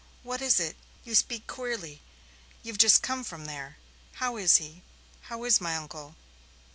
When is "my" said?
5.61-5.75